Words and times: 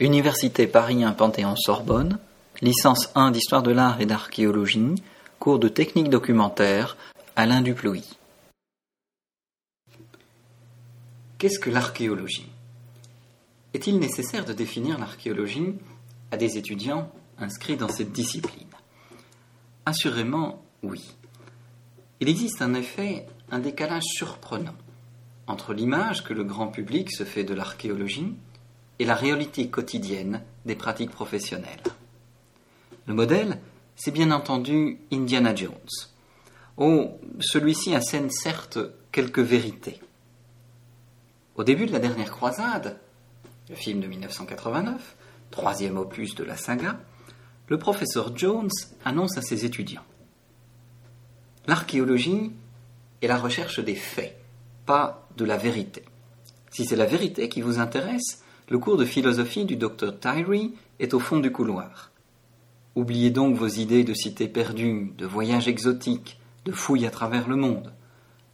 Université 0.00 0.66
Paris 0.66 1.04
1 1.04 1.12
Panthéon-Sorbonne, 1.12 2.18
licence 2.62 3.10
1 3.14 3.32
d'histoire 3.32 3.62
de 3.62 3.70
l'art 3.70 4.00
et 4.00 4.06
d'archéologie, 4.06 4.94
cours 5.38 5.58
de 5.58 5.68
technique 5.68 6.08
documentaire, 6.08 6.96
Alain 7.36 7.60
Duplouy. 7.60 8.02
Qu'est-ce 11.36 11.58
que 11.58 11.68
l'archéologie? 11.68 12.48
Est-il 13.74 13.98
nécessaire 13.98 14.46
de 14.46 14.54
définir 14.54 14.98
l'archéologie 14.98 15.74
à 16.30 16.38
des 16.38 16.56
étudiants 16.56 17.12
inscrits 17.38 17.76
dans 17.76 17.90
cette 17.90 18.12
discipline? 18.12 18.68
Assurément, 19.84 20.64
oui. 20.82 21.14
Il 22.20 22.30
existe 22.30 22.62
en 22.62 22.72
effet 22.72 23.26
un 23.50 23.58
décalage 23.58 24.04
surprenant 24.06 24.76
entre 25.46 25.74
l'image 25.74 26.24
que 26.24 26.32
le 26.32 26.44
grand 26.44 26.68
public 26.68 27.12
se 27.12 27.24
fait 27.24 27.44
de 27.44 27.52
l'archéologie 27.52 28.34
et 29.00 29.06
la 29.06 29.14
réalité 29.14 29.70
quotidienne 29.70 30.42
des 30.66 30.76
pratiques 30.76 31.10
professionnelles. 31.10 31.82
Le 33.06 33.14
modèle, 33.14 33.58
c'est 33.96 34.10
bien 34.10 34.30
entendu 34.30 34.98
Indiana 35.10 35.54
Jones. 35.54 35.72
Oh, 36.76 37.18
celui-ci 37.40 37.94
assène 37.94 38.30
certes 38.30 38.78
quelques 39.10 39.40
vérités. 39.40 40.00
Au 41.56 41.64
début 41.64 41.86
de 41.86 41.92
la 41.92 41.98
dernière 41.98 42.30
croisade, 42.30 43.00
le 43.70 43.74
film 43.74 44.00
de 44.00 44.06
1989, 44.06 45.16
troisième 45.50 45.96
opus 45.96 46.34
de 46.34 46.44
la 46.44 46.58
saga, 46.58 47.00
le 47.68 47.78
professeur 47.78 48.36
Jones 48.36 48.70
annonce 49.06 49.38
à 49.38 49.42
ses 49.42 49.64
étudiants 49.64 50.04
L'archéologie 51.66 52.52
est 53.22 53.28
la 53.28 53.38
recherche 53.38 53.80
des 53.80 53.94
faits, 53.94 54.38
pas 54.84 55.26
de 55.38 55.46
la 55.46 55.56
vérité. 55.56 56.04
Si 56.70 56.84
c'est 56.84 56.96
la 56.96 57.06
vérité 57.06 57.48
qui 57.48 57.62
vous 57.62 57.78
intéresse, 57.78 58.42
le 58.70 58.78
cours 58.78 58.96
de 58.96 59.04
philosophie 59.04 59.64
du 59.64 59.74
docteur 59.74 60.18
Tyree 60.20 60.72
est 61.00 61.12
au 61.12 61.18
fond 61.18 61.38
du 61.38 61.50
couloir. 61.50 62.12
Oubliez 62.94 63.30
donc 63.30 63.56
vos 63.56 63.66
idées 63.66 64.04
de 64.04 64.14
cités 64.14 64.46
perdues, 64.46 65.12
de 65.18 65.26
voyages 65.26 65.66
exotiques, 65.66 66.38
de 66.64 66.70
fouilles 66.70 67.06
à 67.06 67.10
travers 67.10 67.48
le 67.48 67.56
monde. 67.56 67.92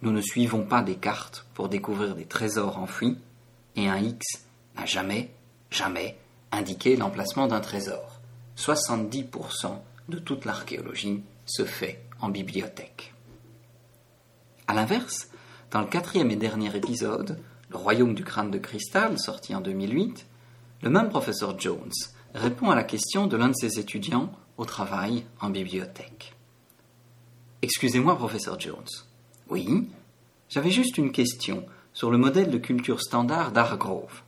Nous 0.00 0.10
ne 0.10 0.22
suivons 0.22 0.64
pas 0.64 0.80
des 0.80 0.94
cartes 0.94 1.46
pour 1.52 1.68
découvrir 1.68 2.14
des 2.14 2.24
trésors 2.24 2.78
enfouis, 2.78 3.18
et 3.76 3.88
un 3.88 3.98
X 3.98 4.46
n'a 4.76 4.86
jamais, 4.86 5.30
jamais 5.70 6.16
indiqué 6.52 6.96
l'emplacement 6.96 7.46
d'un 7.46 7.60
trésor. 7.60 8.20
70% 8.56 9.76
de 10.08 10.18
toute 10.18 10.46
l'archéologie 10.46 11.22
se 11.44 11.66
fait 11.66 12.02
en 12.22 12.30
bibliothèque. 12.30 13.12
A 14.68 14.74
l'inverse, 14.74 15.28
dans 15.70 15.82
le 15.82 15.86
quatrième 15.86 16.30
et 16.30 16.36
dernier 16.36 16.74
épisode, 16.74 17.38
Le 17.70 17.76
royaume 17.76 18.14
du 18.14 18.24
crâne 18.24 18.50
de 18.50 18.58
cristal, 18.58 19.18
sorti 19.18 19.54
en 19.54 19.60
2008, 19.60 20.26
le 20.82 20.90
même 20.90 21.08
professeur 21.08 21.58
Jones 21.58 21.92
répond 22.34 22.70
à 22.70 22.74
la 22.74 22.84
question 22.84 23.26
de 23.26 23.36
l'un 23.36 23.48
de 23.48 23.54
ses 23.54 23.78
étudiants 23.78 24.32
au 24.56 24.64
travail 24.64 25.24
en 25.40 25.50
bibliothèque. 25.50 26.34
Excusez-moi, 27.62 28.16
professeur 28.16 28.58
Jones. 28.58 28.86
Oui, 29.48 29.88
j'avais 30.48 30.70
juste 30.70 30.98
une 30.98 31.12
question 31.12 31.66
sur 31.92 32.10
le 32.10 32.18
modèle 32.18 32.50
de 32.50 32.58
culture 32.58 33.00
standard 33.00 33.52
d'Argrove. 33.52 34.22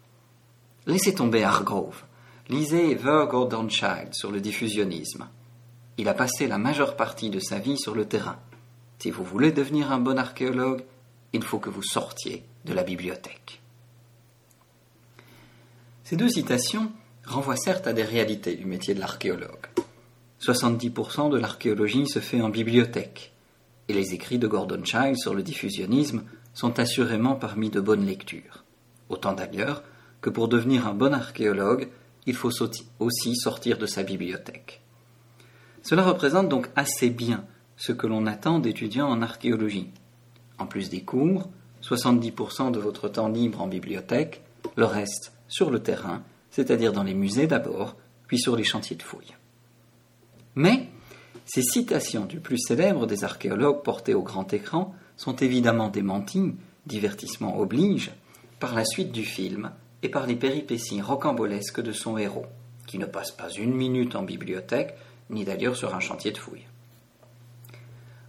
Laissez 0.86 1.14
tomber 1.14 1.44
Argrove. 1.44 2.02
Lisez 2.48 2.94
Ver 2.96 3.28
Gordon 3.28 3.68
sur 4.10 4.32
le 4.32 4.40
diffusionnisme. 4.40 5.28
Il 5.98 6.08
a 6.08 6.14
passé 6.14 6.48
la 6.48 6.58
majeure 6.58 6.96
partie 6.96 7.30
de 7.30 7.38
sa 7.38 7.58
vie 7.58 7.78
sur 7.78 7.94
le 7.94 8.06
terrain. 8.06 8.38
Si 8.98 9.10
vous 9.10 9.22
voulez 9.22 9.52
devenir 9.52 9.92
un 9.92 9.98
bon 9.98 10.18
archéologue, 10.18 10.82
il 11.32 11.44
faut 11.44 11.58
que 11.58 11.70
vous 11.70 11.82
sortiez 11.82 12.44
de 12.64 12.72
la 12.72 12.82
bibliothèque. 12.82 13.60
Ces 16.04 16.16
deux 16.16 16.28
citations 16.28 16.90
renvoient 17.24 17.56
certes 17.56 17.86
à 17.86 17.92
des 17.92 18.02
réalités 18.02 18.56
du 18.56 18.66
métier 18.66 18.94
de 18.94 19.00
l'archéologue. 19.00 19.66
70% 20.40 21.30
de 21.30 21.38
l'archéologie 21.38 22.08
se 22.08 22.18
fait 22.18 22.40
en 22.40 22.48
bibliothèque, 22.48 23.32
et 23.88 23.92
les 23.92 24.14
écrits 24.14 24.38
de 24.38 24.46
Gordon 24.46 24.82
Child 24.84 25.16
sur 25.16 25.34
le 25.34 25.42
diffusionnisme 25.42 26.22
sont 26.54 26.78
assurément 26.78 27.36
parmi 27.36 27.70
de 27.70 27.80
bonnes 27.80 28.06
lectures. 28.06 28.64
Autant 29.08 29.32
d'ailleurs 29.32 29.82
que 30.20 30.30
pour 30.30 30.48
devenir 30.48 30.86
un 30.86 30.94
bon 30.94 31.14
archéologue, 31.14 31.88
il 32.26 32.34
faut 32.34 32.50
aussi 32.98 33.36
sortir 33.36 33.78
de 33.78 33.86
sa 33.86 34.02
bibliothèque. 34.02 34.80
Cela 35.82 36.02
représente 36.02 36.48
donc 36.48 36.68
assez 36.76 37.10
bien 37.10 37.44
ce 37.76 37.92
que 37.92 38.06
l'on 38.06 38.26
attend 38.26 38.58
d'étudiants 38.58 39.08
en 39.08 39.22
archéologie. 39.22 39.88
En 40.58 40.66
plus 40.66 40.90
des 40.90 41.02
cours, 41.02 41.48
70% 41.90 42.70
de 42.70 42.78
votre 42.78 43.08
temps 43.08 43.28
libre 43.28 43.60
en 43.60 43.66
bibliothèque, 43.66 44.42
le 44.76 44.84
reste 44.84 45.32
sur 45.48 45.70
le 45.70 45.82
terrain, 45.82 46.22
c'est-à-dire 46.50 46.92
dans 46.92 47.02
les 47.02 47.14
musées 47.14 47.46
d'abord, 47.46 47.96
puis 48.26 48.38
sur 48.38 48.54
les 48.56 48.64
chantiers 48.64 48.96
de 48.96 49.02
fouilles. 49.02 49.34
Mais 50.54 50.88
ces 51.46 51.62
citations 51.62 52.26
du 52.26 52.38
plus 52.38 52.58
célèbre 52.58 53.06
des 53.06 53.24
archéologues 53.24 53.82
portées 53.82 54.14
au 54.14 54.22
grand 54.22 54.52
écran 54.52 54.94
sont 55.16 55.34
évidemment 55.36 55.88
démenties, 55.88 56.54
divertissement 56.86 57.58
oblige, 57.58 58.12
par 58.60 58.74
la 58.74 58.84
suite 58.84 59.10
du 59.10 59.24
film 59.24 59.72
et 60.02 60.08
par 60.08 60.26
les 60.26 60.36
péripéties 60.36 61.00
rocambolesques 61.00 61.80
de 61.80 61.92
son 61.92 62.16
héros, 62.18 62.46
qui 62.86 62.98
ne 62.98 63.06
passe 63.06 63.32
pas 63.32 63.50
une 63.50 63.74
minute 63.74 64.14
en 64.14 64.22
bibliothèque, 64.22 64.94
ni 65.28 65.44
d'ailleurs 65.44 65.76
sur 65.76 65.94
un 65.94 66.00
chantier 66.00 66.30
de 66.30 66.38
fouilles. 66.38 66.66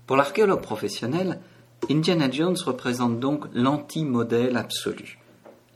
Pour 0.07 0.17
l'archéologue 0.17 0.61
professionnel, 0.61 1.39
Indiana 1.89 2.29
Jones 2.29 2.57
représente 2.65 3.19
donc 3.19 3.45
l'anti-modèle 3.53 4.55
absolu. 4.55 5.19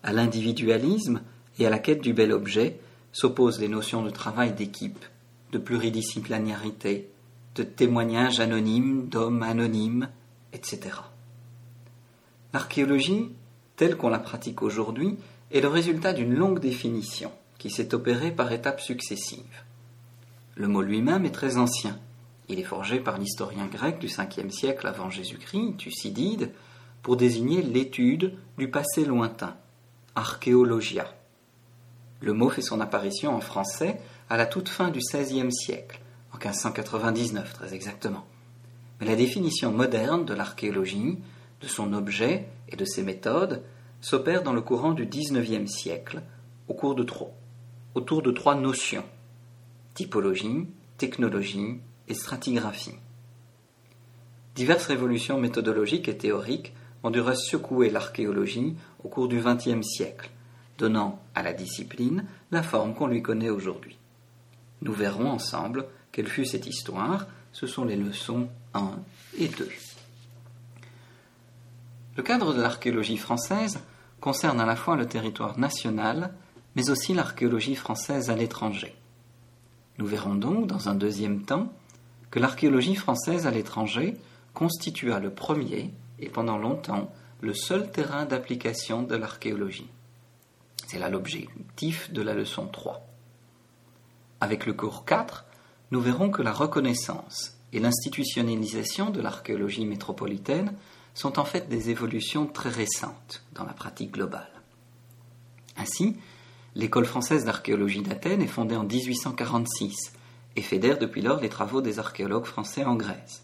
À 0.03 0.13
l'individualisme 0.13 1.21
et 1.57 1.65
à 1.65 1.69
la 1.69 1.79
quête 1.79 2.01
du 2.01 2.13
bel 2.13 2.31
objet 2.31 2.79
s'opposent 3.11 3.59
les 3.59 3.67
notions 3.67 4.03
de 4.03 4.09
travail 4.09 4.53
d'équipe, 4.53 5.03
de 5.51 5.57
pluridisciplinarité, 5.57 7.09
de 7.55 7.63
témoignage 7.63 8.39
anonyme, 8.39 9.07
d'hommes 9.07 9.43
anonymes, 9.43 10.09
etc. 10.53 10.79
L'archéologie, 12.53 13.31
telle 13.75 13.97
qu'on 13.97 14.09
la 14.09 14.19
pratique 14.19 14.61
aujourd'hui, 14.61 15.17
est 15.51 15.61
le 15.61 15.67
résultat 15.67 16.13
d'une 16.13 16.33
longue 16.33 16.59
définition 16.59 17.31
qui 17.57 17.69
s'est 17.69 17.93
opérée 17.93 18.31
par 18.31 18.51
étapes 18.51 18.81
successives. 18.81 19.63
Le 20.55 20.67
mot 20.67 20.81
lui-même 20.81 21.25
est 21.25 21.31
très 21.31 21.57
ancien. 21.57 21.97
Il 22.47 22.59
est 22.59 22.63
forgé 22.63 22.99
par 22.99 23.17
l'historien 23.17 23.65
grec 23.65 23.99
du 23.99 24.07
5e 24.07 24.51
siècle 24.51 24.87
avant 24.87 25.09
Jésus-Christ, 25.09 25.77
Thucydide, 25.77 26.51
pour 27.01 27.17
désigner 27.17 27.61
l'étude 27.61 28.37
du 28.57 28.69
passé 28.69 29.05
lointain, 29.05 29.55
archéologia. 30.15 31.07
Le 32.21 32.33
mot 32.33 32.49
fait 32.49 32.61
son 32.61 32.81
apparition 32.81 33.35
en 33.35 33.41
français 33.41 33.99
à 34.29 34.37
la 34.37 34.45
toute 34.45 34.69
fin 34.69 34.89
du 34.89 34.99
XVIe 34.99 35.51
siècle, 35.51 35.99
en 36.33 36.37
1599 36.37 37.53
très 37.53 37.73
exactement. 37.73 38.25
Mais 38.99 39.07
la 39.07 39.15
définition 39.15 39.71
moderne 39.71 40.25
de 40.25 40.33
l'archéologie, 40.33 41.17
de 41.61 41.67
son 41.67 41.93
objet 41.93 42.47
et 42.69 42.75
de 42.75 42.85
ses 42.85 43.03
méthodes 43.03 43.63
s'opère 44.01 44.43
dans 44.43 44.53
le 44.53 44.61
courant 44.61 44.93
du 44.93 45.05
XIXe 45.05 45.71
siècle, 45.71 46.21
au 46.67 46.73
cours 46.73 46.95
autour 47.95 48.21
de 48.21 48.31
trois 48.31 48.55
notions 48.55 49.03
typologie, 49.95 50.67
technologie 50.97 51.79
et 52.07 52.13
stratigraphie. 52.13 52.95
Diverses 54.55 54.85
révolutions 54.87 55.39
méthodologiques 55.39 56.07
et 56.07 56.17
théoriques 56.17 56.73
ont 57.03 57.11
dû 57.11 57.21
secouer 57.35 57.89
l'archéologie 57.89 58.75
au 59.03 59.09
cours 59.09 59.27
du 59.27 59.41
XXe 59.41 59.85
siècle, 59.85 60.29
donnant 60.77 61.21
à 61.35 61.43
la 61.43 61.53
discipline 61.53 62.25
la 62.51 62.63
forme 62.63 62.93
qu'on 62.95 63.07
lui 63.07 63.21
connaît 63.21 63.49
aujourd'hui. 63.49 63.97
Nous 64.81 64.93
verrons 64.93 65.29
ensemble 65.29 65.85
quelle 66.11 66.27
fut 66.27 66.45
cette 66.45 66.67
histoire, 66.67 67.27
ce 67.51 67.67
sont 67.67 67.85
les 67.85 67.95
leçons 67.95 68.47
1 68.73 68.91
et 69.37 69.47
2. 69.47 69.69
Le 72.17 72.23
cadre 72.23 72.53
de 72.53 72.61
l'archéologie 72.61 73.17
française 73.17 73.79
concerne 74.21 74.61
à 74.61 74.65
la 74.65 74.75
fois 74.75 74.95
le 74.95 75.05
territoire 75.05 75.59
national, 75.59 76.33
mais 76.75 76.89
aussi 76.89 77.13
l'archéologie 77.13 77.75
française 77.75 78.29
à 78.29 78.35
l'étranger. 78.35 78.95
Nous 79.97 80.05
verrons 80.05 80.35
donc, 80.35 80.67
dans 80.67 80.89
un 80.89 80.95
deuxième 80.95 81.43
temps, 81.43 81.71
que 82.31 82.39
l'archéologie 82.39 82.95
française 82.95 83.47
à 83.47 83.51
l'étranger 83.51 84.17
constitua 84.53 85.19
le 85.19 85.29
premier, 85.29 85.93
et 86.19 86.29
pendant 86.29 86.57
longtemps, 86.57 87.11
le 87.41 87.53
seul 87.53 87.91
terrain 87.91 88.25
d'application 88.25 89.03
de 89.03 89.15
l'archéologie. 89.15 89.89
C'est 90.87 90.99
là 90.99 91.09
l'objectif 91.09 92.11
de 92.11 92.21
la 92.21 92.33
leçon 92.33 92.67
3. 92.67 93.05
Avec 94.41 94.65
le 94.65 94.73
cours 94.73 95.05
4, 95.05 95.45
nous 95.91 96.01
verrons 96.01 96.29
que 96.29 96.41
la 96.41 96.51
reconnaissance 96.51 97.57
et 97.73 97.79
l'institutionnalisation 97.79 99.09
de 99.09 99.21
l'archéologie 99.21 99.85
métropolitaine 99.85 100.73
sont 101.13 101.39
en 101.39 101.45
fait 101.45 101.69
des 101.69 101.89
évolutions 101.89 102.45
très 102.45 102.69
récentes 102.69 103.43
dans 103.53 103.63
la 103.63 103.73
pratique 103.73 104.11
globale. 104.11 104.51
Ainsi, 105.77 106.17
l'école 106.75 107.05
française 107.05 107.45
d'archéologie 107.45 108.01
d'Athènes 108.01 108.41
est 108.41 108.47
fondée 108.47 108.75
en 108.75 108.83
1846 108.83 110.13
et 110.55 110.61
fédère 110.61 110.97
depuis 110.97 111.21
lors 111.21 111.41
les 111.41 111.49
travaux 111.49 111.81
des 111.81 111.99
archéologues 111.99 112.45
français 112.45 112.85
en 112.85 112.95
Grèce. 112.95 113.43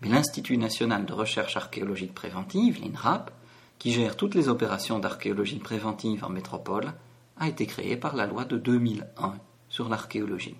Mais 0.00 0.08
l'Institut 0.08 0.56
national 0.56 1.04
de 1.04 1.12
recherche 1.12 1.56
archéologique 1.56 2.14
préventive, 2.14 2.80
l'INRAP, 2.80 3.30
qui 3.78 3.92
gère 3.92 4.16
toutes 4.16 4.34
les 4.34 4.48
opérations 4.48 4.98
d'archéologie 4.98 5.58
préventive 5.58 6.24
en 6.24 6.30
métropole, 6.30 6.92
a 7.38 7.48
été 7.48 7.66
créé 7.66 7.96
par 7.96 8.16
la 8.16 8.26
loi 8.26 8.44
de 8.44 8.56
2001 8.56 9.34
sur 9.68 9.88
l'archéologie. 9.88 10.56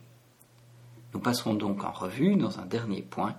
Nous 1.13 1.21
passerons 1.21 1.55
donc 1.55 1.85
en 1.85 1.93
revue, 1.93 2.37
dans 2.37 2.59
un 2.61 2.67
dernier 2.67 3.03
point, 3.03 3.37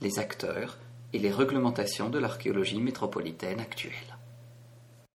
les 0.00 0.18
acteurs 0.18 0.78
et 1.12 1.18
les 1.18 1.30
réglementations 1.30 2.10
de 2.10 2.18
l'archéologie 2.18 2.80
métropolitaine 2.80 3.60
actuelle. 3.60 4.13